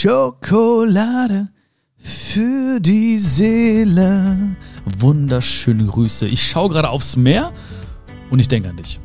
[0.00, 1.48] Schokolade
[1.98, 4.56] für die Seele.
[4.96, 6.26] Wunderschöne Grüße.
[6.26, 7.52] Ich schaue gerade aufs Meer
[8.30, 8.98] und ich denke an dich.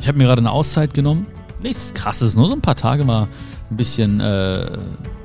[0.00, 1.26] Ich habe mir gerade eine Auszeit genommen.
[1.62, 3.28] Nichts krasses, nur so ein paar Tage mal
[3.70, 4.64] ein bisschen äh,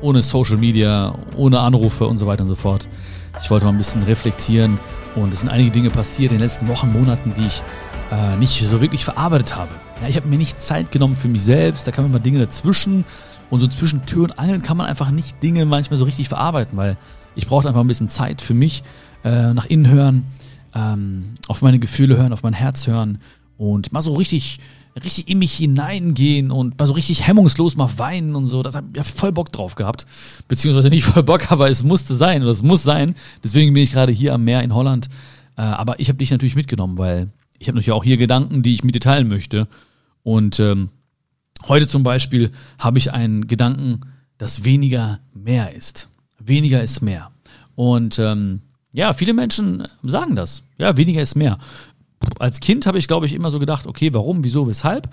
[0.02, 2.90] ohne Social Media, ohne Anrufe und so weiter und so fort.
[3.42, 4.78] Ich wollte mal ein bisschen reflektieren
[5.16, 7.64] und es sind einige Dinge passiert in den letzten Wochen, Monaten, die ich
[8.12, 9.72] äh, nicht so wirklich verarbeitet habe.
[10.02, 13.06] Ja, ich habe mir nicht Zeit genommen für mich selbst, da kamen immer Dinge dazwischen
[13.50, 16.78] und so zwischen Tür und Angeln kann man einfach nicht Dinge manchmal so richtig verarbeiten,
[16.78, 16.98] weil
[17.36, 18.84] ich brauchte einfach ein bisschen Zeit für mich,
[19.24, 20.26] äh, nach innen hören,
[20.74, 23.20] ähm, auf meine Gefühle hören, auf mein Herz hören
[23.58, 24.60] und mal so richtig,
[25.02, 28.64] richtig in mich hineingehen und mal so richtig hemmungslos mal weinen und so.
[28.64, 30.06] Das habe ich ja voll Bock drauf gehabt.
[30.48, 33.16] Beziehungsweise nicht voll Bock, aber es musste sein oder es muss sein.
[33.44, 35.08] Deswegen bin ich gerade hier am Meer in Holland.
[35.58, 38.74] Äh, aber ich habe dich natürlich mitgenommen, weil ich habe natürlich auch hier Gedanken, die
[38.74, 39.68] ich mit dir teilen möchte.
[40.24, 40.90] Und ähm,
[41.68, 44.02] heute zum Beispiel habe ich einen Gedanken,
[44.38, 46.08] dass weniger mehr ist.
[46.40, 47.32] Weniger ist mehr.
[47.76, 48.62] Und ähm,
[48.94, 50.64] ja, viele Menschen sagen das.
[50.78, 51.58] Ja, weniger ist mehr.
[52.40, 55.10] Als Kind habe ich, glaube ich, immer so gedacht, okay, warum, wieso, weshalb?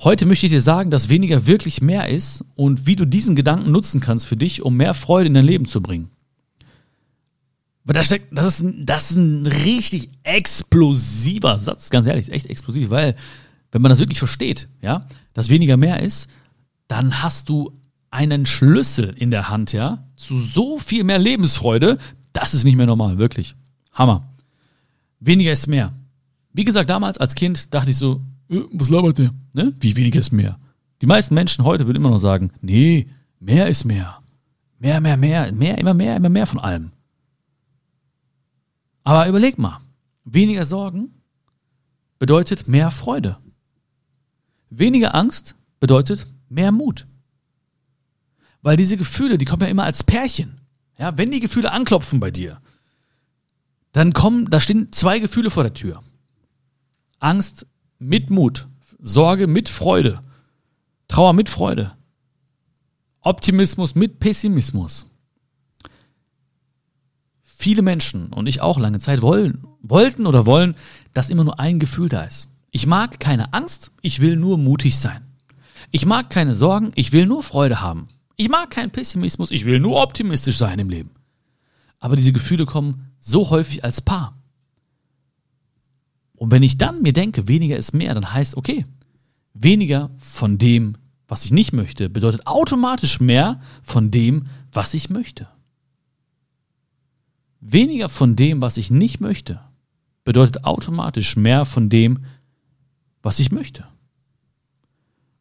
[0.00, 3.70] Heute möchte ich dir sagen, dass weniger wirklich mehr ist und wie du diesen Gedanken
[3.70, 6.10] nutzen kannst für dich, um mehr Freude in dein Leben zu bringen.
[7.84, 12.90] Aber das, steckt, das, ist, das ist ein richtig explosiver Satz, ganz ehrlich, echt explosiv,
[12.90, 13.16] weil
[13.72, 15.00] wenn man das wirklich versteht, ja,
[15.32, 16.30] dass weniger mehr ist,
[16.86, 17.72] dann hast du
[18.10, 21.98] einen Schlüssel in der Hand, ja, zu so viel mehr Lebensfreude,
[22.32, 23.56] das ist nicht mehr normal, wirklich.
[23.92, 24.22] Hammer.
[25.18, 25.92] Weniger ist mehr.
[26.52, 29.32] Wie gesagt, damals als Kind dachte ich so, äh, was labert der?
[29.54, 29.74] Ne?
[29.80, 30.58] Wie weniger ist mehr?
[31.00, 33.08] Die meisten Menschen heute würden immer noch sagen, nee,
[33.40, 34.18] mehr ist mehr.
[34.78, 36.90] Mehr, mehr, mehr, mehr, immer mehr, immer mehr von allem.
[39.04, 39.80] Aber überleg mal,
[40.24, 41.14] weniger Sorgen
[42.18, 43.38] bedeutet mehr Freude.
[44.74, 47.06] Weniger Angst bedeutet mehr Mut.
[48.62, 50.62] Weil diese Gefühle, die kommen ja immer als Pärchen.
[50.98, 52.62] Ja, wenn die Gefühle anklopfen bei dir,
[53.92, 56.02] dann kommen, da stehen zwei Gefühle vor der Tür.
[57.18, 57.66] Angst
[57.98, 58.66] mit Mut,
[58.98, 60.22] Sorge mit Freude,
[61.06, 61.92] Trauer mit Freude,
[63.20, 65.06] Optimismus mit Pessimismus.
[67.42, 70.76] Viele Menschen und ich auch lange Zeit wollen, wollten oder wollen,
[71.12, 72.48] dass immer nur ein Gefühl da ist.
[72.74, 75.22] Ich mag keine Angst, ich will nur mutig sein.
[75.90, 78.08] Ich mag keine Sorgen, ich will nur Freude haben.
[78.36, 81.10] Ich mag keinen Pessimismus, ich will nur optimistisch sein im Leben.
[82.00, 84.38] Aber diese Gefühle kommen so häufig als Paar.
[86.34, 88.86] Und wenn ich dann mir denke, weniger ist mehr, dann heißt, okay,
[89.52, 90.96] weniger von dem,
[91.28, 95.46] was ich nicht möchte, bedeutet automatisch mehr von dem, was ich möchte.
[97.60, 99.60] Weniger von dem, was ich nicht möchte,
[100.24, 102.24] bedeutet automatisch mehr von dem,
[103.22, 103.86] was ich möchte.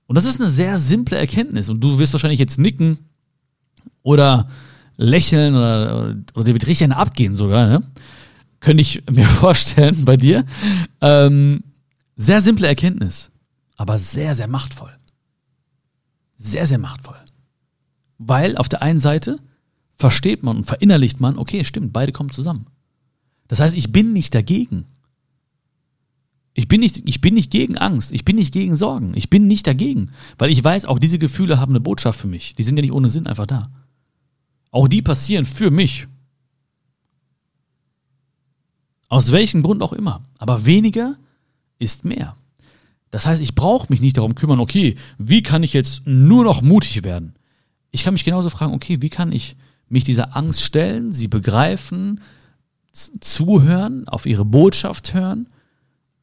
[0.07, 1.69] Und das ist eine sehr simple Erkenntnis.
[1.69, 2.99] Und du wirst wahrscheinlich jetzt nicken
[4.03, 4.49] oder
[4.97, 7.81] lächeln oder, oder dir wird richtig eine abgehen sogar, ne?
[8.59, 10.45] Könnte ich mir vorstellen bei dir.
[10.99, 11.63] Ähm,
[12.15, 13.31] sehr simple Erkenntnis,
[13.77, 14.91] aber sehr, sehr machtvoll.
[16.35, 17.17] Sehr, sehr machtvoll.
[18.17, 19.39] Weil auf der einen Seite
[19.95, 22.67] versteht man und verinnerlicht man, okay, stimmt, beide kommen zusammen.
[23.47, 24.85] Das heißt, ich bin nicht dagegen.
[26.53, 29.47] Ich bin nicht, ich bin nicht gegen Angst, ich bin nicht gegen Sorgen, ich bin
[29.47, 32.55] nicht dagegen, weil ich weiß, auch diese Gefühle haben eine Botschaft für mich.
[32.55, 33.71] Die sind ja nicht ohne Sinn einfach da.
[34.69, 36.07] Auch die passieren für mich.
[39.07, 40.23] Aus welchem Grund auch immer.
[40.37, 41.15] Aber weniger
[41.79, 42.35] ist mehr.
[43.11, 46.61] Das heißt, ich brauche mich nicht darum kümmern, okay, wie kann ich jetzt nur noch
[46.61, 47.33] mutig werden?
[47.91, 49.57] Ich kann mich genauso fragen, okay, wie kann ich
[49.89, 52.21] mich dieser Angst stellen, sie begreifen,
[52.93, 55.47] zuhören, auf ihre Botschaft hören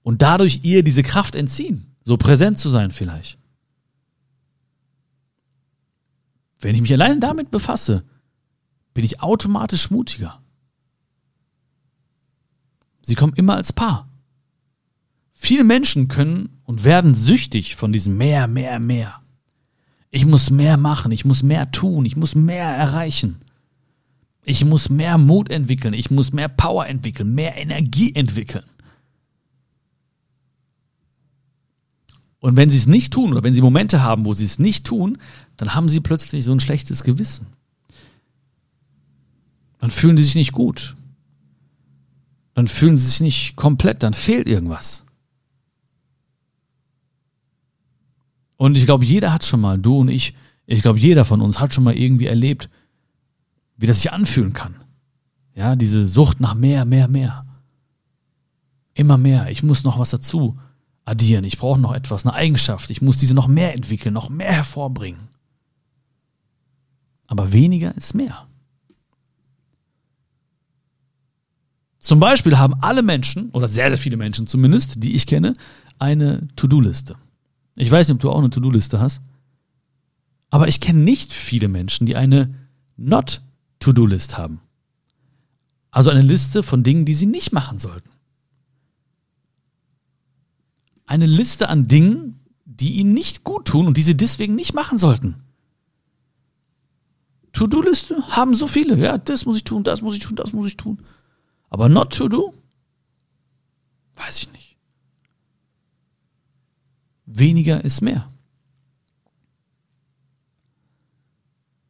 [0.08, 3.36] und dadurch ihr diese Kraft entziehen, so präsent zu sein vielleicht.
[6.60, 8.04] Wenn ich mich allein damit befasse,
[8.94, 10.40] bin ich automatisch mutiger.
[13.02, 14.08] Sie kommen immer als Paar.
[15.34, 19.20] Viele Menschen können und werden süchtig von diesem mehr, mehr, mehr.
[20.10, 23.40] Ich muss mehr machen, ich muss mehr tun, ich muss mehr erreichen.
[24.46, 28.64] Ich muss mehr Mut entwickeln, ich muss mehr Power entwickeln, mehr Energie entwickeln.
[32.40, 34.86] Und wenn sie es nicht tun oder wenn sie Momente haben, wo sie es nicht
[34.86, 35.18] tun,
[35.56, 37.46] dann haben sie plötzlich so ein schlechtes Gewissen.
[39.78, 40.96] Dann fühlen sie sich nicht gut.
[42.54, 45.04] Dann fühlen sie sich nicht komplett, dann fehlt irgendwas.
[48.56, 50.34] Und ich glaube, jeder hat schon mal, du und ich,
[50.66, 52.68] ich glaube, jeder von uns hat schon mal irgendwie erlebt,
[53.76, 54.74] wie das sich anfühlen kann.
[55.54, 57.46] Ja, diese Sucht nach mehr, mehr, mehr.
[58.94, 59.50] Immer mehr.
[59.50, 60.58] Ich muss noch was dazu
[61.08, 61.44] addieren.
[61.44, 62.90] Ich brauche noch etwas, eine Eigenschaft.
[62.90, 65.28] Ich muss diese noch mehr entwickeln, noch mehr hervorbringen.
[67.26, 68.46] Aber weniger ist mehr.
[71.98, 75.54] Zum Beispiel haben alle Menschen, oder sehr, sehr viele Menschen zumindest, die ich kenne,
[75.98, 77.16] eine To-Do-Liste.
[77.76, 79.20] Ich weiß nicht, ob du auch eine To-Do-Liste hast.
[80.50, 82.54] Aber ich kenne nicht viele Menschen, die eine
[82.96, 84.60] Not-To-Do-List haben.
[85.90, 88.10] Also eine Liste von Dingen, die sie nicht machen sollten.
[91.08, 94.98] Eine Liste an Dingen, die ihnen nicht gut tun und die sie deswegen nicht machen
[94.98, 95.42] sollten.
[97.54, 98.94] To-Do-Liste haben so viele.
[98.98, 101.02] Ja, das muss ich tun, das muss ich tun, das muss ich tun.
[101.70, 102.52] Aber not to do?
[104.16, 104.76] Weiß ich nicht.
[107.24, 108.30] Weniger ist mehr.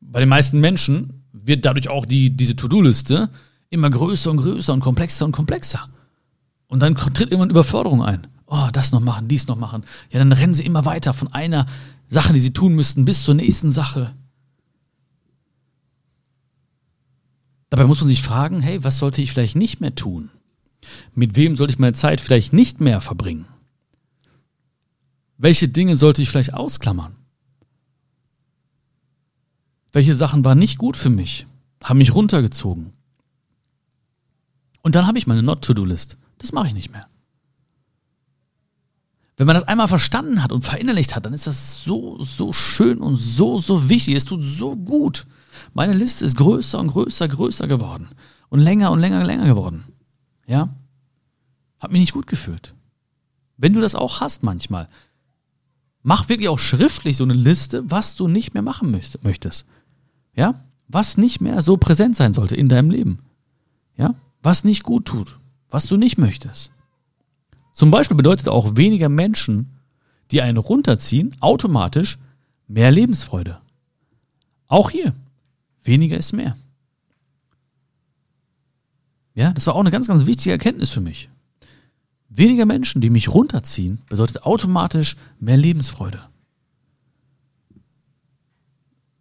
[0.00, 3.30] Bei den meisten Menschen wird dadurch auch die, diese To-Do-Liste
[3.68, 5.88] immer größer und größer und komplexer und komplexer.
[6.68, 8.28] Und dann tritt irgendwann Überforderung ein.
[8.50, 9.84] Oh, das noch machen, dies noch machen.
[10.10, 11.66] Ja, dann rennen sie immer weiter von einer
[12.06, 14.14] Sache, die sie tun müssten, bis zur nächsten Sache.
[17.68, 20.30] Dabei muss man sich fragen, hey, was sollte ich vielleicht nicht mehr tun?
[21.14, 23.44] Mit wem sollte ich meine Zeit vielleicht nicht mehr verbringen?
[25.36, 27.12] Welche Dinge sollte ich vielleicht ausklammern?
[29.92, 31.46] Welche Sachen waren nicht gut für mich,
[31.84, 32.92] haben mich runtergezogen?
[34.80, 36.16] Und dann habe ich meine Not-To-Do-List.
[36.38, 37.08] Das mache ich nicht mehr.
[39.38, 42.98] Wenn man das einmal verstanden hat und verinnerlicht hat, dann ist das so, so schön
[42.98, 44.16] und so, so wichtig.
[44.16, 45.26] Es tut so gut.
[45.74, 48.08] Meine Liste ist größer und größer, größer geworden.
[48.48, 49.84] Und länger und länger, länger geworden.
[50.48, 50.74] Ja?
[51.78, 52.74] Hat mich nicht gut gefühlt.
[53.56, 54.88] Wenn du das auch hast manchmal,
[56.02, 58.90] mach wirklich auch schriftlich so eine Liste, was du nicht mehr machen
[59.22, 59.66] möchtest.
[60.34, 60.64] Ja?
[60.88, 63.20] Was nicht mehr so präsent sein sollte in deinem Leben.
[63.96, 64.16] Ja?
[64.42, 65.38] Was nicht gut tut.
[65.68, 66.72] Was du nicht möchtest.
[67.78, 69.78] Zum Beispiel bedeutet auch weniger Menschen,
[70.32, 72.18] die einen runterziehen, automatisch
[72.66, 73.60] mehr Lebensfreude.
[74.66, 75.14] Auch hier,
[75.84, 76.56] weniger ist mehr.
[79.36, 81.30] Ja, das war auch eine ganz, ganz wichtige Erkenntnis für mich.
[82.28, 86.22] Weniger Menschen, die mich runterziehen, bedeutet automatisch mehr Lebensfreude.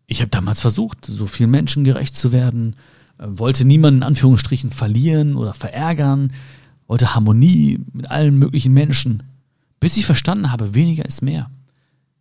[0.07, 2.75] Ich habe damals versucht, so vielen Menschen gerecht zu werden,
[3.19, 6.31] äh, wollte niemanden in Anführungsstrichen verlieren oder verärgern,
[6.88, 9.24] wollte Harmonie mit allen möglichen Menschen,
[9.80, 11.50] bis ich verstanden habe, weniger ist mehr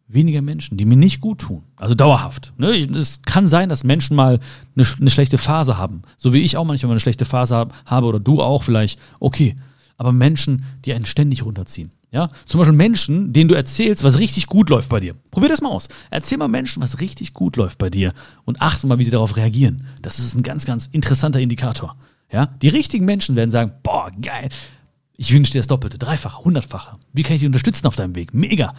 [0.08, 1.62] weniger Menschen, die mir nicht gut tun.
[1.76, 2.52] Also dauerhaft.
[2.58, 2.70] Ne?
[2.96, 4.38] Es kann sein, dass Menschen mal
[4.76, 6.02] eine, eine, schlechte Phase haben.
[6.16, 9.00] So wie ich auch manchmal eine schlechte Phase habe oder du auch vielleicht.
[9.20, 9.56] Okay.
[9.98, 11.90] Aber Menschen, die einen ständig runterziehen.
[12.12, 12.30] Ja?
[12.44, 15.14] Zum Beispiel Menschen, denen du erzählst, was richtig gut läuft bei dir.
[15.30, 15.88] Probier das mal aus.
[16.10, 18.12] Erzähl mal Menschen, was richtig gut läuft bei dir
[18.44, 19.86] und achte mal, wie sie darauf reagieren.
[20.02, 21.96] Das ist ein ganz, ganz interessanter Indikator.
[22.30, 22.46] Ja?
[22.46, 24.48] Die richtigen Menschen werden sagen, boah, geil.
[25.16, 26.98] Ich wünsche dir das Doppelte, Dreifache, Hundertfache.
[27.12, 28.34] Wie kann ich dich unterstützen auf deinem Weg?
[28.34, 28.74] Mega.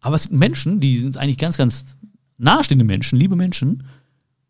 [0.00, 1.98] Aber es gibt Menschen, die sind eigentlich ganz, ganz
[2.38, 3.82] nahestehende Menschen, liebe Menschen,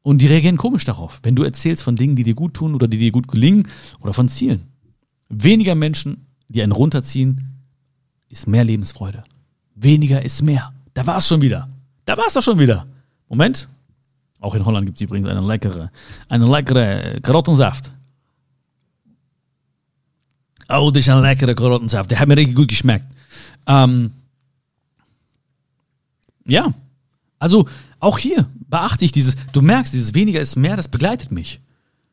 [0.02, 2.86] und die reagieren komisch darauf, wenn du erzählst von Dingen, die dir gut tun oder
[2.86, 3.66] die dir gut gelingen
[4.00, 4.68] oder von Zielen.
[5.28, 7.64] Weniger Menschen, die einen runterziehen,
[8.28, 9.24] ist mehr Lebensfreude.
[9.74, 10.72] Weniger ist mehr.
[10.94, 11.68] Da war es schon wieder.
[12.04, 12.86] Da war es doch schon wieder.
[13.28, 13.68] Moment.
[14.38, 15.90] Auch in Holland gibt es übrigens eine leckere,
[16.28, 17.90] eine leckere Karottensaft.
[20.68, 22.10] Oh, das ist ein leckere Karottensaft.
[22.10, 23.06] Der hat mir richtig gut geschmeckt.
[23.66, 24.12] Ähm,
[26.44, 26.72] ja.
[27.38, 27.68] Also
[28.00, 31.60] auch hier beachte ich dieses, du merkst, dieses weniger ist mehr, das begleitet mich.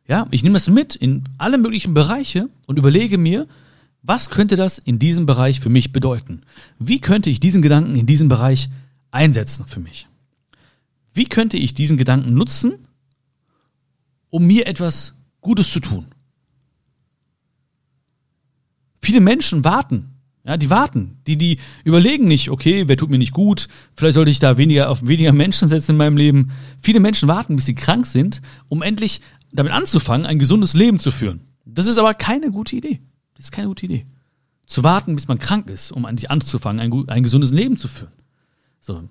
[0.08, 3.48] Ja, ich nehme das mit in alle möglichen Bereiche und überlege mir,
[4.02, 6.42] was könnte das in diesem Bereich für mich bedeuten?
[6.78, 8.70] Wie könnte ich diesen Gedanken in diesem Bereich
[9.12, 10.08] einsetzen für mich?
[11.14, 12.74] Wie könnte ich diesen Gedanken nutzen,
[14.30, 16.08] um mir etwas Gutes zu tun?
[19.04, 20.14] Viele Menschen warten
[20.46, 21.20] ja, die warten.
[21.26, 23.70] Die, die überlegen nicht, okay, wer tut mir nicht gut?
[23.96, 26.52] Vielleicht sollte ich da weniger auf weniger Menschen setzen in meinem Leben.
[26.82, 29.22] Viele Menschen warten, bis sie krank sind, um endlich
[29.54, 31.42] damit anzufangen, ein gesundes Leben zu führen.
[31.66, 33.00] Das ist aber keine gute Idee.
[33.36, 34.06] Das ist keine gute Idee.
[34.66, 38.12] Zu warten, bis man krank ist, um endlich anzufangen, ein, ein gesundes Leben zu führen.
[38.82, 39.02] So.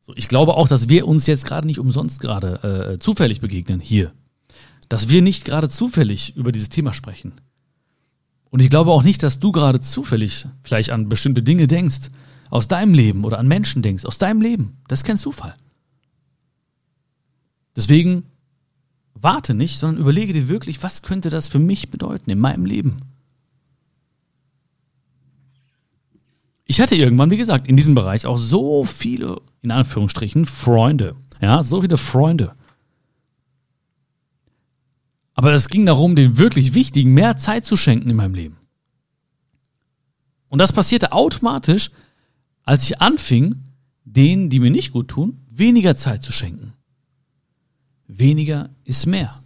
[0.00, 0.12] so.
[0.16, 4.12] Ich glaube auch, dass wir uns jetzt gerade nicht umsonst gerade äh, zufällig begegnen hier.
[4.90, 7.32] Dass wir nicht gerade zufällig über dieses Thema sprechen.
[8.52, 12.10] Und ich glaube auch nicht, dass du gerade zufällig vielleicht an bestimmte Dinge denkst,
[12.50, 14.76] aus deinem Leben oder an Menschen denkst, aus deinem Leben.
[14.88, 15.54] Das ist kein Zufall.
[17.74, 18.24] Deswegen
[19.14, 23.00] warte nicht, sondern überlege dir wirklich, was könnte das für mich bedeuten in meinem Leben.
[26.66, 31.16] Ich hatte irgendwann, wie gesagt, in diesem Bereich auch so viele, in Anführungsstrichen, Freunde.
[31.40, 32.54] Ja, so viele Freunde.
[35.42, 38.58] Aber es ging darum, den wirklich Wichtigen mehr Zeit zu schenken in meinem Leben.
[40.48, 41.90] Und das passierte automatisch,
[42.62, 43.56] als ich anfing,
[44.04, 46.74] denen, die mir nicht gut tun, weniger Zeit zu schenken.
[48.06, 49.42] weniger ist mehr.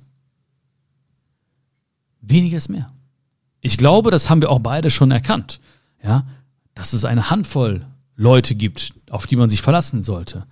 [2.21, 2.93] Weniger ist mehr.
[3.63, 5.61] Ich glaube, das haben wir auch beide schon erkannt,
[6.05, 6.27] ja,
[6.75, 7.87] dass es eine Handvoll
[8.17, 10.47] Leute gibt, auf die man sich verlassen sollte.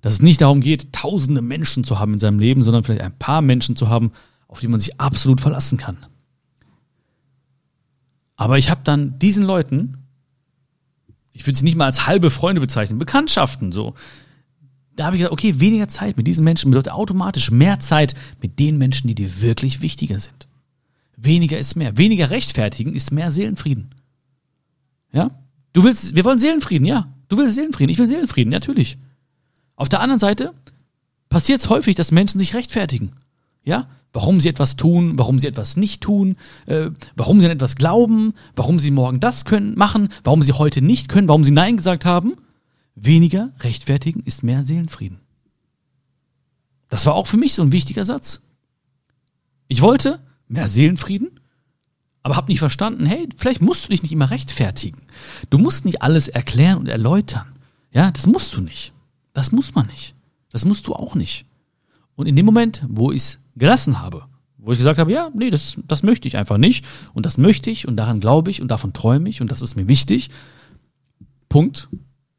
[0.00, 3.16] Dass es nicht darum geht, tausende Menschen zu haben in seinem Leben, sondern vielleicht ein
[3.16, 4.10] paar Menschen zu haben,
[4.48, 5.98] auf die man sich absolut verlassen kann.
[8.36, 9.98] Aber ich habe dann diesen Leuten,
[11.32, 13.94] ich würde sie nicht mal als halbe Freunde bezeichnen, Bekanntschaften so.
[14.96, 18.58] Da habe ich gesagt, okay, weniger Zeit mit diesen Menschen bedeutet automatisch mehr Zeit mit
[18.58, 20.48] den Menschen, die dir wirklich wichtiger sind.
[21.16, 21.96] Weniger ist mehr.
[21.98, 23.90] Weniger rechtfertigen ist mehr Seelenfrieden.
[25.12, 25.30] Ja?
[25.72, 27.12] Du willst, wir wollen Seelenfrieden, ja.
[27.28, 28.98] Du willst Seelenfrieden, ich will Seelenfrieden, natürlich.
[29.76, 30.54] Auf der anderen Seite
[31.28, 33.12] passiert es häufig, dass Menschen sich rechtfertigen.
[33.64, 33.88] Ja?
[34.12, 36.36] Warum sie etwas tun, warum sie etwas nicht tun,
[36.66, 40.82] äh, warum sie an etwas glauben, warum sie morgen das können, machen, warum sie heute
[40.82, 42.34] nicht können, warum sie Nein gesagt haben.
[42.94, 45.20] Weniger rechtfertigen ist mehr Seelenfrieden.
[46.88, 48.40] Das war auch für mich so ein wichtiger Satz.
[49.68, 51.38] Ich wollte mehr Seelenfrieden,
[52.22, 55.02] aber habe nicht verstanden, hey, vielleicht musst du dich nicht immer rechtfertigen.
[55.50, 57.46] Du musst nicht alles erklären und erläutern.
[57.92, 58.92] Ja, das musst du nicht.
[59.32, 60.14] Das muss man nicht.
[60.50, 61.44] Das musst du auch nicht.
[62.16, 64.24] Und in dem Moment, wo ich es gelassen habe,
[64.56, 67.70] wo ich gesagt habe, ja, nee, das, das möchte ich einfach nicht und das möchte
[67.70, 70.30] ich und daran glaube ich und davon träume ich und das ist mir wichtig.
[71.48, 71.88] Punkt.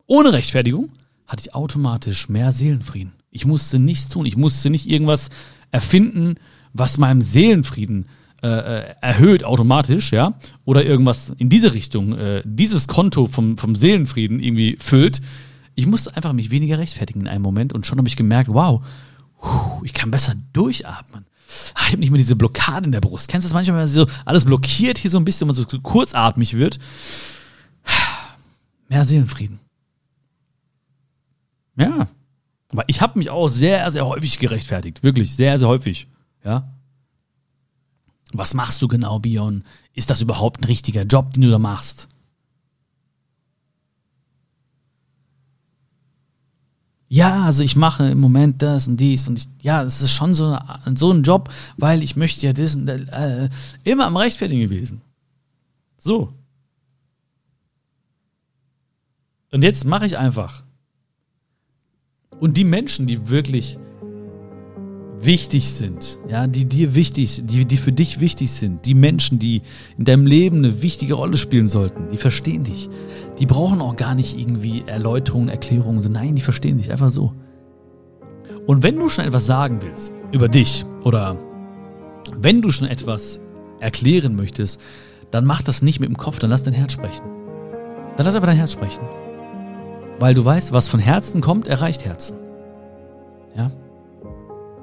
[0.06, 0.90] Ohne Rechtfertigung
[1.28, 3.14] hatte ich automatisch mehr Seelenfrieden.
[3.32, 4.26] Ich musste nichts tun.
[4.26, 5.30] Ich musste nicht irgendwas
[5.72, 6.36] erfinden,
[6.74, 8.08] was meinem Seelenfrieden
[8.42, 10.34] äh, äh, erhöht automatisch, ja,
[10.64, 15.22] oder irgendwas in diese Richtung, äh, dieses Konto vom, vom Seelenfrieden irgendwie füllt.
[15.76, 18.82] Ich musste einfach mich weniger rechtfertigen in einem Moment und schon habe ich gemerkt, wow,
[19.84, 21.26] ich kann besser durchatmen.
[21.74, 23.28] Ah, ich habe nicht mehr diese Blockade in der Brust.
[23.28, 25.80] Kennst du das manchmal, wenn so alles blockiert hier so ein bisschen, wenn man so
[25.80, 26.80] kurzatmig wird?
[28.88, 29.60] Mehr Seelenfrieden.
[31.76, 32.08] Ja.
[32.72, 35.02] Aber ich habe mich auch sehr, sehr häufig gerechtfertigt.
[35.02, 36.08] Wirklich, sehr, sehr häufig.
[36.44, 36.72] Ja.
[38.32, 39.64] Was machst du genau, Bion?
[39.94, 42.08] Ist das überhaupt ein richtiger Job, den du da machst?
[47.12, 50.36] Ja, also ich mache im Moment das und dies und ich, ja, das ist schon
[50.36, 53.50] so, eine, so ein Job, weil ich möchte ja das und das, äh,
[53.84, 55.02] immer am Rechtfertigen gewesen.
[55.98, 56.32] So.
[59.52, 60.64] Und jetzt mache ich einfach.
[62.40, 63.80] Und die Menschen, die wirklich
[65.22, 69.40] wichtig sind, ja, die dir wichtig sind, die, die für dich wichtig sind, die Menschen,
[69.40, 69.62] die
[69.98, 72.90] in deinem Leben eine wichtige Rolle spielen sollten, die verstehen dich.
[73.40, 76.02] Die brauchen auch gar nicht irgendwie Erläuterungen, Erklärungen.
[76.02, 77.34] So, nein, die verstehen dich einfach so.
[78.68, 81.38] Und wenn du schon etwas sagen willst über dich oder
[82.36, 83.40] wenn du schon etwas
[83.80, 84.82] erklären möchtest,
[85.32, 87.24] dann mach das nicht mit dem Kopf, dann lass dein Herz sprechen.
[88.18, 89.04] Dann lass einfach dein Herz sprechen.
[90.20, 92.38] Weil du weißt, was von Herzen kommt, erreicht Herzen.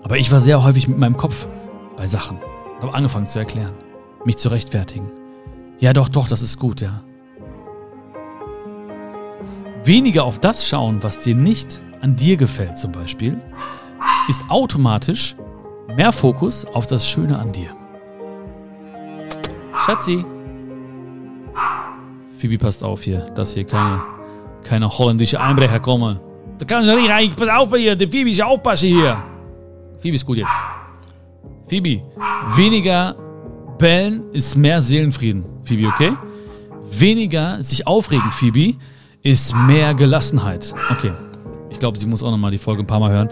[0.06, 1.48] Aber ich war sehr häufig mit meinem Kopf
[1.96, 2.38] bei Sachen.
[2.80, 3.74] Habe angefangen zu erklären,
[4.24, 5.10] mich zu rechtfertigen.
[5.80, 7.02] Ja, doch, doch, das ist gut, ja.
[9.82, 13.36] Weniger auf das schauen, was dir nicht an dir gefällt, zum Beispiel,
[14.28, 15.34] ist automatisch
[15.96, 17.74] mehr Fokus auf das Schöne an dir.
[19.74, 20.24] Schatzi.
[22.38, 24.00] Phoebe, passt auf hier, dass hier keine,
[24.62, 26.20] keine holländische Einbrecher kommen.
[26.58, 27.32] Da kann sie nicht rein.
[27.36, 29.20] Pass auf hier, der Phoebe ist aufpassen hier.
[30.06, 30.52] Phoebe ist gut jetzt.
[31.66, 32.00] Phoebe,
[32.54, 33.16] weniger
[33.76, 35.44] bellen ist mehr Seelenfrieden.
[35.64, 36.12] Phoebe, okay?
[36.92, 38.78] Weniger sich aufregen, Phoebe,
[39.24, 40.72] ist mehr Gelassenheit.
[40.90, 41.10] Okay.
[41.70, 43.30] Ich glaube, sie muss auch nochmal die Folge ein paar Mal hören.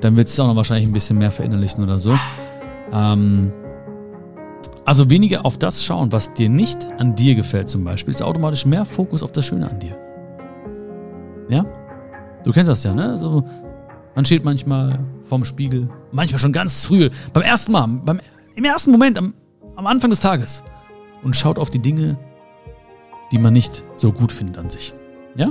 [0.00, 2.18] Dann wird sie es auch noch wahrscheinlich ein bisschen mehr verinnerlichen oder so.
[2.92, 3.52] Ähm,
[4.84, 8.66] also weniger auf das schauen, was dir nicht an dir gefällt zum Beispiel, ist automatisch
[8.66, 9.96] mehr Fokus auf das Schöne an dir.
[11.48, 11.64] Ja?
[12.42, 13.16] Du kennst das ja, ne?
[13.16, 13.44] So,
[14.16, 18.20] man steht manchmal vorm Spiegel, manchmal schon ganz früh, beim ersten Mal, beim,
[18.56, 19.34] im ersten Moment, am,
[19.76, 20.64] am Anfang des Tages
[21.22, 22.18] und schaut auf die Dinge,
[23.30, 24.94] die man nicht so gut findet an sich.
[25.36, 25.50] Ja?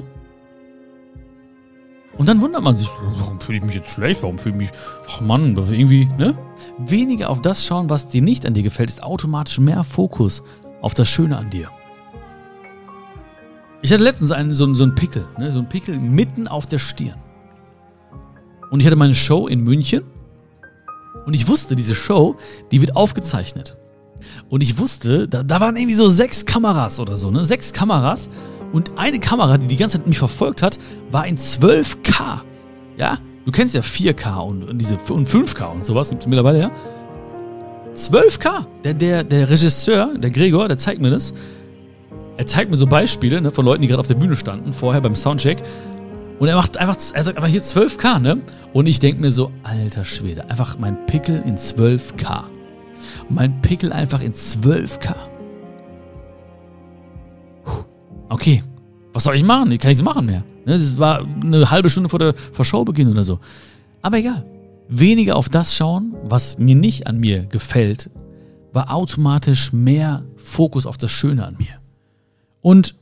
[2.18, 4.24] Und dann wundert man sich, warum fühle ich mich jetzt schlecht?
[4.24, 4.72] Warum fühle ich mich,
[5.10, 6.36] ach Mann, irgendwie, ne?
[6.80, 10.42] Weniger auf das schauen, was dir nicht an dir gefällt, ist automatisch mehr Fokus
[10.82, 11.70] auf das Schöne an dir.
[13.82, 15.52] Ich hatte letztens einen, so, so einen Pickel, ne?
[15.52, 17.25] so einen Pickel mitten auf der Stirn.
[18.70, 20.04] Und ich hatte meine Show in München.
[21.26, 22.36] Und ich wusste, diese Show,
[22.72, 23.78] die wird aufgezeichnet.
[24.50, 27.46] Und ich wusste, da, da waren irgendwie so sechs Kameras oder so, ne?
[27.46, 28.30] Sechs Kameras.
[28.74, 30.78] Und eine Kamera, die die ganze Zeit mich verfolgt hat,
[31.10, 32.42] war in 12K.
[32.98, 33.20] Ja?
[33.46, 36.72] Du kennst ja 4K und, und diese, und 5K und sowas gibt es mittlerweile, ja?
[37.96, 38.66] 12K.
[38.84, 41.34] Der, der, der Regisseur, der Gregor, der zeigt mir das.
[42.38, 45.00] Er zeigt mir so Beispiele ne, von Leuten, die gerade auf der Bühne standen, vorher
[45.00, 45.64] beim Soundcheck.
[46.40, 48.38] Und er macht einfach, er sagt einfach hier 12K, ne?
[48.74, 52.44] Und ich denke mir so, alter Schwede, einfach mein Pickel in 12K.
[53.30, 55.16] Mein Pickel einfach in 12K.
[58.30, 58.62] Okay,
[59.14, 59.72] was soll ich machen?
[59.72, 60.44] Ich kann nichts machen mehr.
[60.66, 63.40] Ne, das war eine halbe Stunde vor der vor Showbeginn oder so.
[64.02, 64.46] Aber egal.
[64.88, 68.10] Weniger auf das schauen, was mir nicht an mir gefällt,
[68.72, 71.80] war automatisch mehr Fokus auf das Schöne an mir.
[72.62, 72.96] Und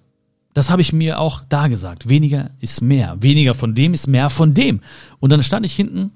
[0.54, 2.10] das habe ich mir auch da gesagt.
[2.10, 3.22] Weniger ist mehr.
[3.22, 4.82] Weniger von dem ist mehr von dem.
[5.20, 6.12] Und dann stand ich hinten,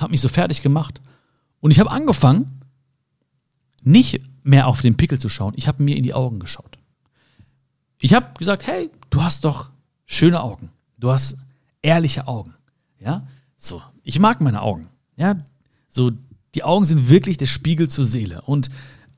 [0.00, 1.00] habe mich so fertig gemacht
[1.60, 2.46] und ich habe angefangen,
[3.82, 5.54] nicht mehr auf den Pickel zu schauen.
[5.56, 6.78] Ich habe mir in die Augen geschaut.
[7.98, 9.70] Ich habe gesagt, hey, du hast doch
[10.06, 10.70] schöne Augen.
[10.98, 11.36] Du hast
[11.82, 12.54] ehrliche Augen.
[12.98, 13.26] Ja,
[13.56, 13.82] so.
[14.02, 14.88] Ich mag meine Augen.
[15.16, 15.36] Ja,
[15.88, 16.12] so.
[16.54, 18.42] Die Augen sind wirklich der Spiegel zur Seele.
[18.42, 18.70] Und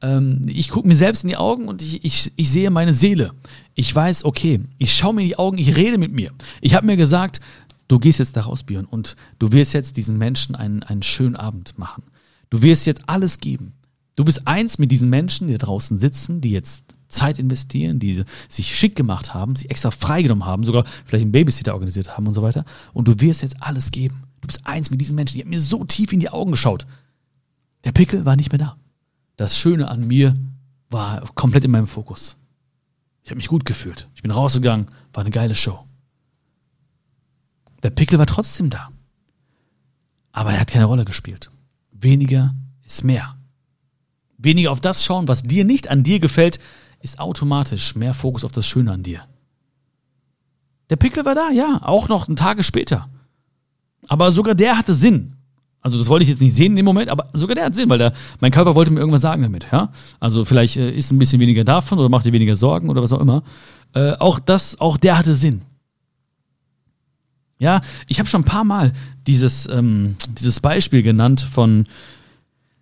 [0.02, 3.32] ähm, ich gucke mir selbst in die Augen und ich, ich, ich sehe meine Seele.
[3.74, 6.30] Ich weiß, okay, ich schaue mir in die Augen, ich rede mit mir.
[6.60, 7.40] Ich habe mir gesagt,
[7.88, 11.36] du gehst jetzt da raus, Björn, und du wirst jetzt diesen Menschen einen, einen schönen
[11.36, 12.04] Abend machen.
[12.50, 13.72] Du wirst jetzt alles geben.
[14.14, 18.24] Du bist eins mit diesen Menschen, die da draußen sitzen, die jetzt Zeit investieren, die
[18.48, 22.34] sich schick gemacht haben, sich extra freigenommen haben, sogar vielleicht einen Babysitter organisiert haben und
[22.34, 22.64] so weiter.
[22.92, 24.24] Und du wirst jetzt alles geben.
[24.40, 26.86] Du bist eins mit diesen Menschen, die haben mir so tief in die Augen geschaut.
[27.84, 28.76] Der Pickel war nicht mehr da
[29.36, 30.36] das Schöne an mir
[30.90, 32.36] war komplett in meinem Fokus.
[33.22, 34.08] Ich habe mich gut gefühlt.
[34.14, 35.84] Ich bin rausgegangen, war eine geile Show.
[37.82, 38.90] Der Pickel war trotzdem da.
[40.32, 41.50] Aber er hat keine Rolle gespielt.
[41.92, 43.36] Weniger ist mehr.
[44.38, 46.58] Weniger auf das schauen, was dir nicht an dir gefällt,
[47.00, 49.26] ist automatisch mehr Fokus auf das Schöne an dir.
[50.90, 53.08] Der Pickel war da, ja, auch noch ein Tage später.
[54.08, 55.35] Aber sogar der hatte Sinn.
[55.86, 57.88] Also das wollte ich jetzt nicht sehen in dem Moment, aber sogar der hat Sinn,
[57.88, 59.68] weil der, mein Körper wollte mir irgendwas sagen damit.
[59.70, 59.92] Ja?
[60.18, 63.12] Also vielleicht äh, ist ein bisschen weniger davon oder macht dir weniger Sorgen oder was
[63.12, 63.44] auch immer.
[63.94, 65.62] Äh, auch das, auch der hatte Sinn.
[67.60, 68.92] Ja, ich habe schon ein paar Mal
[69.28, 71.86] dieses, ähm, dieses Beispiel genannt von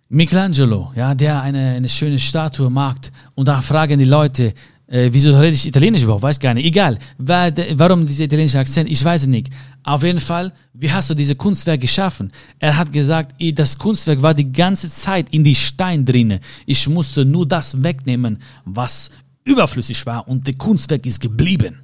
[0.09, 2.97] Michelangelo, ja, der eine, eine schöne Statue mag
[3.35, 4.55] und da fragen die Leute,
[4.87, 6.23] äh, wieso rede ich Italienisch überhaupt?
[6.23, 6.65] Weiß gar nicht.
[6.65, 6.97] Egal.
[7.19, 8.89] Warum dieser italienische Akzent?
[8.89, 9.49] Ich weiß es nicht.
[9.85, 12.31] Auf jeden Fall, wie hast du diese Kunstwerk geschaffen?
[12.57, 16.39] Er hat gesagt, das Kunstwerk war die ganze Zeit in die Stein drinne.
[16.65, 19.11] Ich musste nur das wegnehmen, was
[19.43, 21.83] überflüssig war und das Kunstwerk ist geblieben.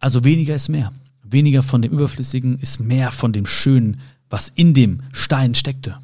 [0.00, 0.92] Also weniger ist mehr.
[1.22, 5.98] Weniger von dem Überflüssigen ist mehr von dem Schönen, was in dem Stein steckte.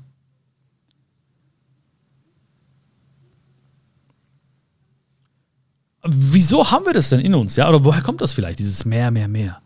[6.02, 7.56] wieso haben wir das denn in uns?
[7.56, 9.60] Ja, oder woher kommt das vielleicht, dieses mehr, mehr, mehr?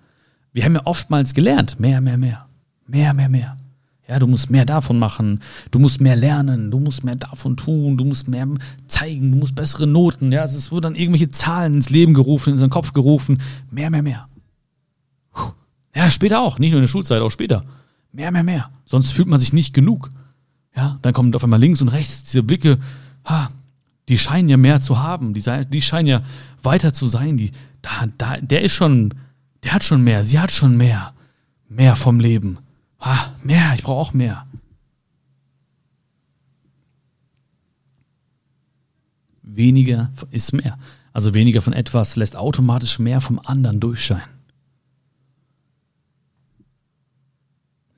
[0.55, 2.47] Wir haben ja oftmals gelernt, mehr, mehr, mehr.
[2.87, 3.57] Mehr, mehr, mehr.
[4.09, 5.40] Ja, du musst mehr davon machen,
[5.71, 8.47] du musst mehr lernen, du musst mehr davon tun, du musst mehr
[8.87, 10.31] zeigen, du musst bessere Noten.
[10.31, 13.38] Ja, es wurden dann irgendwelche Zahlen ins Leben gerufen, in unseren Kopf gerufen.
[13.71, 14.29] Mehr, mehr, mehr.
[15.95, 17.64] Ja, später auch, nicht nur in der Schulzeit, auch später.
[18.12, 18.71] Mehr, mehr, mehr.
[18.85, 20.11] Sonst fühlt man sich nicht genug.
[20.77, 22.79] Ja, dann kommen auf einmal links und rechts diese Blicke,
[23.25, 23.49] ha,
[24.09, 26.23] die scheinen ja mehr zu haben, die, die scheinen ja
[26.62, 27.37] weiter zu sein.
[27.37, 29.14] Die, da, da, der ist schon,
[29.64, 31.14] der hat schon mehr, sie hat schon mehr.
[31.68, 32.59] Mehr vom Leben.
[32.98, 34.46] Ah, mehr, ich brauche auch mehr.
[39.42, 40.79] Weniger ist mehr.
[41.12, 44.22] Also weniger von etwas lässt automatisch mehr vom anderen durchscheinen.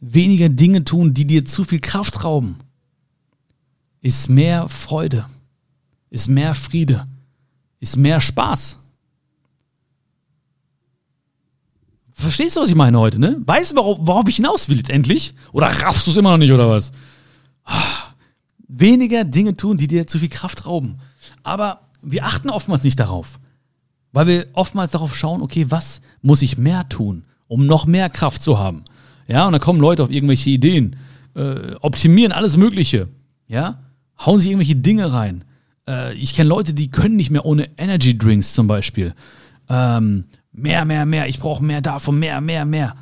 [0.01, 2.57] Weniger Dinge tun, die dir zu viel Kraft rauben,
[4.01, 5.27] ist mehr Freude
[6.11, 7.07] ist mehr Friede,
[7.81, 8.79] ist mehr Spaß.
[12.19, 13.37] Verstehst du, was ich meine heute, ne?
[13.45, 15.35] Weißt du, worauf, worauf ich hinaus will letztendlich?
[15.53, 16.93] Oder raffst du es immer noch nicht, oder was?
[18.69, 20.99] Weniger Dinge tun, die dir zu viel Kraft rauben.
[21.43, 23.39] Aber wir achten oftmals nicht darauf.
[24.13, 28.41] Weil wir oftmals darauf schauen, okay, was muss ich mehr tun, um noch mehr Kraft
[28.41, 28.85] zu haben?
[29.29, 30.97] Ja, und dann kommen Leute auf irgendwelche Ideen,
[31.35, 33.09] äh, optimieren alles Mögliche,
[33.47, 33.81] ja,
[34.25, 35.45] hauen sich irgendwelche Dinge rein,
[35.89, 39.15] äh, ich kenne Leute, die können nicht mehr ohne Energy Drinks zum Beispiel.
[39.69, 40.25] Ähm,
[40.57, 42.97] mehr, mehr, mehr, ich brauche mehr davon, mehr, mehr, mehr.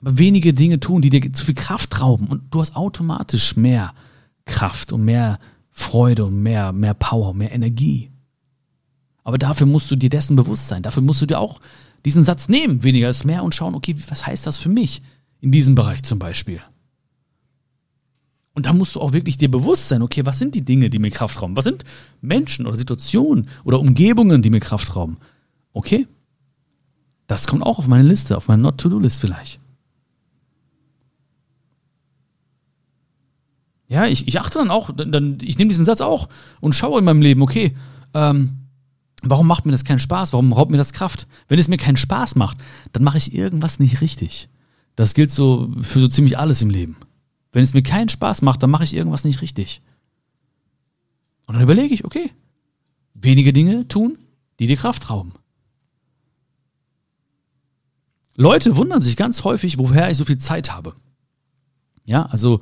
[0.00, 3.94] Aber wenige Dinge tun, die dir zu viel Kraft rauben und du hast automatisch mehr
[4.44, 5.38] Kraft und mehr
[5.70, 8.10] Freude und mehr, mehr Power, mehr Energie.
[9.24, 10.82] Aber dafür musst du dir dessen bewusst sein.
[10.82, 11.60] Dafür musst du dir auch
[12.04, 15.02] diesen Satz nehmen, weniger ist mehr und schauen, okay, was heißt das für mich
[15.40, 16.60] in diesem Bereich zum Beispiel?
[18.54, 20.98] Und da musst du auch wirklich dir bewusst sein, okay, was sind die Dinge, die
[20.98, 21.56] mir Kraft rauben?
[21.56, 21.84] Was sind
[22.20, 25.16] Menschen oder Situationen oder Umgebungen, die mir Kraft rauben?
[25.72, 26.06] Okay,
[27.26, 29.60] das kommt auch auf meine Liste, auf meine Not-to-Do-List vielleicht.
[33.88, 36.28] Ja, ich, ich achte dann auch, dann, ich nehme diesen Satz auch
[36.60, 37.76] und schaue in meinem Leben, okay,
[38.14, 38.62] ähm,
[39.22, 40.32] warum macht mir das keinen Spaß?
[40.32, 41.26] Warum raubt mir das Kraft?
[41.48, 42.58] Wenn es mir keinen Spaß macht,
[42.92, 44.48] dann mache ich irgendwas nicht richtig.
[44.96, 46.96] Das gilt so für so ziemlich alles im Leben.
[47.52, 49.82] Wenn es mir keinen Spaß macht, dann mache ich irgendwas nicht richtig.
[51.46, 52.30] Und dann überlege ich, okay,
[53.12, 54.18] wenige Dinge tun,
[54.58, 55.32] die dir Kraft rauben.
[58.36, 60.94] Leute wundern sich ganz häufig, woher ich so viel Zeit habe.
[62.04, 62.60] Ja, also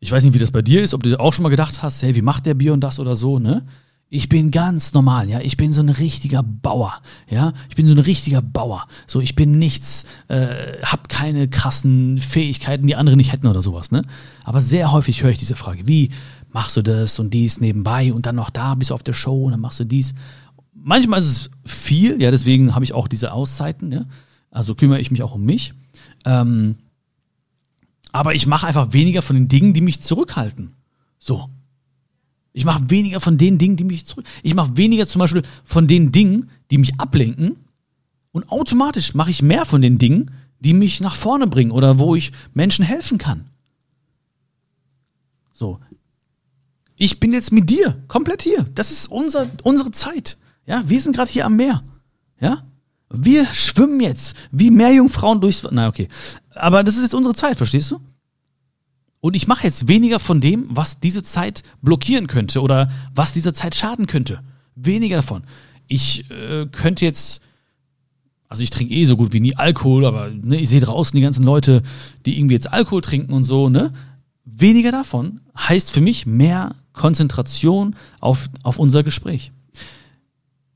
[0.00, 2.02] ich weiß nicht, wie das bei dir ist, ob du auch schon mal gedacht hast,
[2.02, 3.66] hey, wie macht der Bier und das oder so, ne?
[4.10, 5.40] Ich bin ganz normal, ja.
[5.40, 6.94] Ich bin so ein richtiger Bauer,
[7.28, 7.52] ja.
[7.68, 8.86] Ich bin so ein richtiger Bauer.
[9.06, 10.46] So, ich bin nichts, äh,
[10.82, 14.02] hab keine krassen Fähigkeiten, die andere nicht hätten oder sowas, ne?
[14.44, 16.10] Aber sehr häufig höre ich diese Frage, wie
[16.50, 19.44] machst du das und dies nebenbei und dann noch da bist du auf der Show
[19.44, 20.14] und dann machst du dies.
[20.72, 22.30] Manchmal ist es viel, ja.
[22.30, 24.06] Deswegen habe ich auch diese Auszeiten, ja.
[24.50, 25.74] Also kümmere ich mich auch um mich.
[26.24, 26.76] Ähm,
[28.12, 30.72] aber ich mache einfach weniger von den Dingen, die mich zurückhalten.
[31.18, 31.50] So.
[32.52, 34.26] Ich mache weniger von den Dingen, die mich zurück.
[34.42, 37.58] Ich mache weniger zum Beispiel von den Dingen, die mich ablenken.
[38.32, 40.30] Und automatisch mache ich mehr von den Dingen,
[40.60, 43.48] die mich nach vorne bringen oder wo ich Menschen helfen kann.
[45.52, 45.78] So.
[46.96, 48.64] Ich bin jetzt mit dir, komplett hier.
[48.74, 50.38] Das ist unser, unsere Zeit.
[50.66, 51.82] Ja, wir sind gerade hier am Meer.
[52.40, 52.64] Ja?
[53.10, 55.66] Wir schwimmen jetzt wie Meerjungfrauen durchs.
[55.70, 56.08] Na, okay.
[56.54, 58.00] Aber das ist jetzt unsere Zeit, verstehst du?
[59.20, 63.54] Und ich mache jetzt weniger von dem, was diese Zeit blockieren könnte oder was dieser
[63.54, 64.42] Zeit schaden könnte.
[64.76, 65.42] Weniger davon.
[65.88, 67.40] Ich äh, könnte jetzt,
[68.48, 71.22] also ich trinke eh so gut wie nie Alkohol, aber ne, ich sehe draußen die
[71.22, 71.82] ganzen Leute,
[72.26, 73.92] die irgendwie jetzt Alkohol trinken und so, ne?
[74.44, 79.52] Weniger davon heißt für mich mehr Konzentration auf, auf unser Gespräch.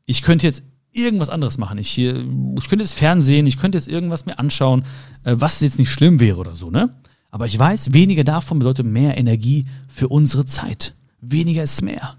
[0.05, 0.63] Ich könnte jetzt
[0.93, 1.79] irgendwas anderes machen.
[1.79, 4.85] Ich, ich könnte jetzt Fernsehen, ich könnte jetzt irgendwas mir anschauen,
[5.25, 6.91] äh, was jetzt nicht schlimm wäre oder so, ne?
[7.31, 10.95] Aber ich weiß, weniger davon bedeutet mehr Energie für unsere Zeit.
[11.23, 12.17] Weniger ist mehr.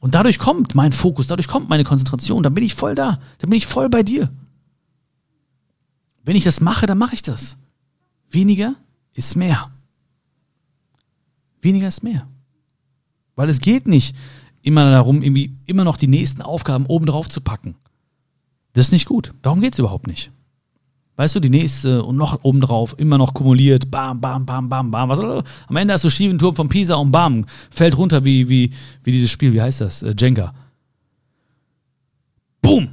[0.00, 3.50] Und dadurch kommt mein Fokus, dadurch kommt meine Konzentration, dann bin ich voll da, dann
[3.50, 4.30] bin ich voll bei dir.
[6.24, 7.58] Wenn ich das mache, dann mache ich das.
[8.30, 8.74] Weniger
[9.12, 9.70] ist mehr.
[11.60, 12.26] Weniger ist mehr.
[13.34, 14.16] Weil es geht nicht
[14.66, 17.76] immer darum, irgendwie immer noch die nächsten Aufgaben oben drauf zu packen.
[18.72, 19.32] Das ist nicht gut.
[19.42, 20.32] Darum geht es überhaupt nicht.
[21.16, 25.08] Weißt du, die nächste und noch obendrauf, immer noch kumuliert, bam, bam, bam, bam, bam.
[25.08, 28.70] Was, am Ende hast du schiefen Turm von Pisa und bam, fällt runter wie, wie,
[29.02, 30.02] wie dieses Spiel, wie heißt das?
[30.02, 30.52] Äh, Jenga.
[32.60, 32.88] Boom!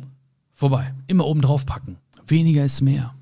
[0.53, 0.93] Vorbei.
[1.07, 1.97] Immer obendrauf packen.
[2.27, 3.13] Weniger ist mehr.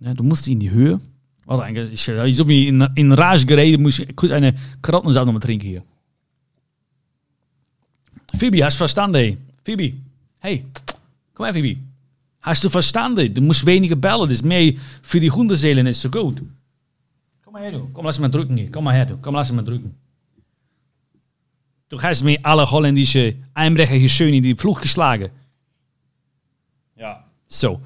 [0.00, 1.00] Ja, du musst in die Höhe.
[1.44, 5.42] Warte, ich, ich so wie in, in Rage gereden, muss ich kurz eine Karottensaft nochmal
[5.42, 5.82] trinken hier.
[8.36, 9.38] Phoebe, hast du verstanden?
[9.64, 9.94] Phoebe,
[10.40, 10.64] hey,
[11.34, 11.80] komm her, Phoebe.
[12.40, 13.32] Hast du verstanden?
[13.32, 16.42] Du musst weniger bellen, das ist mehr für die Hundeseele nicht so gut.
[17.44, 17.88] Komm mal her, du.
[17.92, 18.70] Komm, lass mal drücken hier.
[18.70, 19.16] Komm mal her, du.
[19.16, 19.94] Komm, lass mal drücken.
[21.88, 25.30] Du hast mir alle holländische Einbrecher hier schön in die Flucht geschlagen.
[26.96, 27.24] Ja.
[27.46, 27.80] So.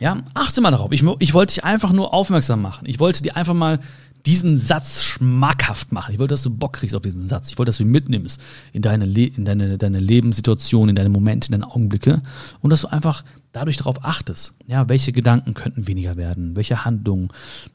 [0.00, 0.92] Ja, achte mal darauf.
[0.92, 2.86] Ich, ich wollte dich einfach nur aufmerksam machen.
[2.88, 3.80] Ich wollte dir einfach mal
[4.26, 6.12] diesen Satz schmackhaft machen.
[6.12, 7.50] Ich wollte, dass du Bock kriegst auf diesen Satz.
[7.50, 8.40] Ich wollte, dass du ihn mitnimmst
[8.72, 12.22] in deine, Le in deine, deine Lebenssituation, in deine Momente, in deine Augenblicke
[12.60, 14.54] und dass du einfach dadurch darauf achtest.
[14.66, 16.56] Ja, welche Gedanken könnten weniger werden?
[16.56, 17.28] Welche Handlungen?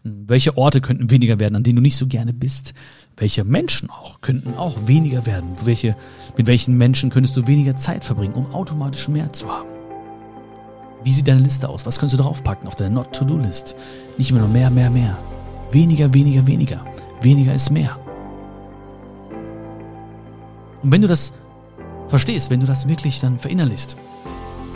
[0.04, 2.74] Welche Orte könnten weniger werden, an denen du nicht so gerne bist?
[3.18, 5.56] Welche Menschen auch könnten auch weniger werden?
[5.64, 5.96] Welche,
[6.38, 9.70] mit welchen Menschen könntest du weniger Zeit verbringen, um automatisch mehr zu haben?
[11.04, 11.86] Wie sieht deine Liste aus?
[11.86, 13.76] Was könntest du draufpacken auf deine Not-to-Do-List?
[14.18, 15.18] Nicht immer nur mehr, mehr, mehr.
[15.74, 16.86] Weniger, weniger, weniger.
[17.22, 17.98] Weniger ist mehr.
[20.84, 21.34] Und wenn du das
[22.10, 23.98] verstehst, wenn du das wirklich dann verinnerlichst,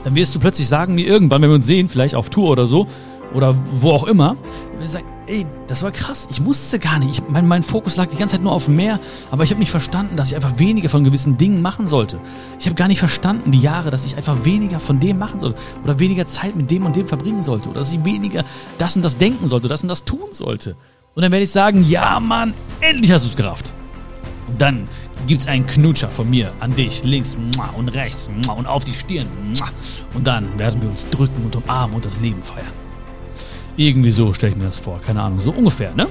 [0.03, 2.65] dann wirst du plötzlich sagen mir irgendwann, wenn wir uns sehen, vielleicht auf Tour oder
[2.65, 2.87] so,
[3.33, 4.37] oder wo auch immer,
[4.79, 7.19] wir sagen, ey, das war krass, ich musste gar nicht.
[7.19, 9.71] Ich, mein, mein Fokus lag die ganze Zeit nur auf mehr, aber ich habe nicht
[9.71, 12.19] verstanden, dass ich einfach weniger von gewissen Dingen machen sollte.
[12.59, 15.59] Ich habe gar nicht verstanden, die Jahre, dass ich einfach weniger von dem machen sollte
[15.83, 18.43] oder weniger Zeit mit dem und dem verbringen sollte oder dass ich weniger
[18.77, 20.75] das und das denken sollte, das und das tun sollte.
[21.13, 23.73] Und dann werde ich sagen, ja Mann, endlich hast du es gerafft.
[24.47, 24.87] Und dann
[25.27, 27.37] gibt es einen Knutscher von mir an dich, links
[27.75, 29.27] und rechts und auf die Stirn.
[30.13, 32.86] Und dann werden wir uns drücken und umarmen und das Leben feiern.
[33.77, 34.99] Irgendwie so stelle ich mir das vor.
[35.01, 36.07] Keine Ahnung, so ungefähr, ne?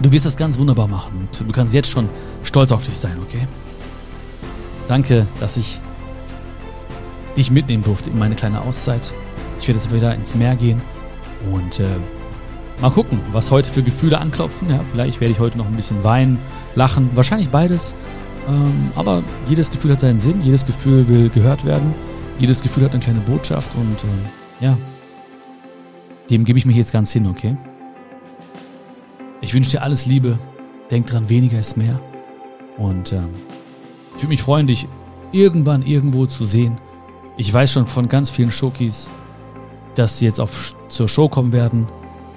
[0.00, 2.08] Du wirst das ganz wunderbar machen und du kannst jetzt schon
[2.42, 3.46] stolz auf dich sein, okay?
[4.88, 5.80] Danke, dass ich
[7.36, 9.12] dich mitnehmen durfte in meine kleine Auszeit.
[9.58, 10.80] Ich werde jetzt wieder ins Meer gehen
[11.52, 11.84] und äh,
[12.80, 14.70] mal gucken, was heute für Gefühle anklopfen.
[14.70, 16.38] Ja, vielleicht werde ich heute noch ein bisschen weinen,
[16.74, 17.94] lachen, wahrscheinlich beides.
[18.48, 21.94] Ähm, aber jedes Gefühl hat seinen Sinn, jedes Gefühl will gehört werden,
[22.38, 24.76] jedes Gefühl hat eine kleine Botschaft und äh, ja,
[26.30, 27.56] dem gebe ich mich jetzt ganz hin, okay?
[29.40, 30.38] Ich wünsche dir alles Liebe.
[30.90, 32.00] Denk dran, weniger ist mehr.
[32.78, 33.28] Und ähm,
[34.16, 34.86] ich würde mich freuen, dich
[35.32, 36.78] irgendwann irgendwo zu sehen.
[37.36, 39.10] Ich weiß schon von ganz vielen Schokis,
[39.94, 41.88] dass sie jetzt auf, zur Show kommen werden,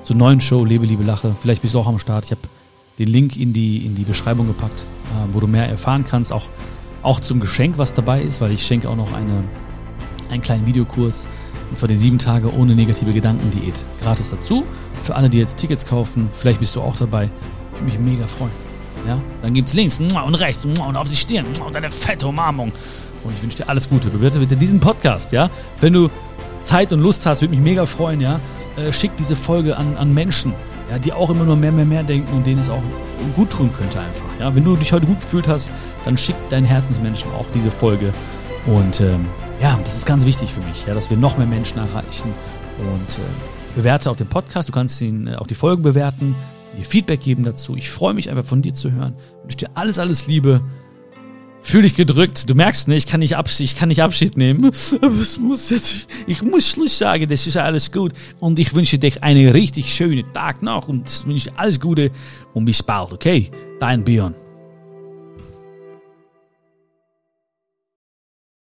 [0.03, 1.35] zur neuen Show Lebe, Liebe, Lache.
[1.39, 2.25] Vielleicht bist du auch am Start.
[2.25, 2.41] Ich habe
[2.99, 6.47] den Link in die, in die Beschreibung gepackt, äh, wo du mehr erfahren kannst, auch,
[7.03, 9.43] auch zum Geschenk, was dabei ist, weil ich schenke auch noch eine,
[10.29, 11.27] einen kleinen Videokurs,
[11.69, 13.85] und zwar die sieben Tage ohne negative Gedanken-Diät.
[14.01, 14.63] Gratis dazu.
[15.03, 17.29] Für alle, die jetzt Tickets kaufen, vielleicht bist du auch dabei.
[17.73, 18.51] Ich würde mich mega freuen.
[19.07, 19.19] Ja?
[19.41, 22.71] Dann gibt's links und rechts und auf die Stirn und eine fette Umarmung.
[23.23, 24.09] Und ich wünsche dir alles Gute.
[24.09, 25.49] Bewerte bitte diesen Podcast, ja?
[25.81, 26.09] Wenn du
[26.61, 28.39] Zeit und Lust hast, würde mich mega freuen, ja?
[28.77, 30.53] Äh, schick diese Folge an, an Menschen,
[30.89, 32.83] ja, die auch immer nur mehr, mehr, mehr denken und denen es auch
[33.35, 34.25] gut tun könnte einfach.
[34.39, 34.53] Ja?
[34.53, 35.71] Wenn du dich heute gut gefühlt hast,
[36.05, 38.13] dann schick deinen Herzensmenschen auch diese Folge.
[38.65, 39.25] Und ähm,
[39.61, 42.31] ja, das ist ganz wichtig für mich, ja, dass wir noch mehr Menschen erreichen.
[42.79, 43.21] Und äh,
[43.75, 46.35] bewerte auch den Podcast, du kannst ihn äh, auch die Folgen bewerten,
[46.77, 47.75] mir Feedback geben dazu.
[47.75, 49.15] Ich freue mich einfach von dir zu hören.
[49.17, 50.61] Ich wünsche dir alles, alles Liebe.
[51.63, 52.49] Fühl dich gedrückt.
[52.49, 54.71] Du merkst, ne, ich kann nicht Abschied, ich kann nicht Abschied nehmen.
[55.01, 58.13] Aber es muss jetzt, ich muss Schluss sagen, das ist alles gut.
[58.39, 62.11] Und ich wünsche dir einen richtig schönen Tag noch und wünsche dir alles Gute
[62.53, 63.49] und bis bald, okay?
[63.79, 64.46] Dein Björn.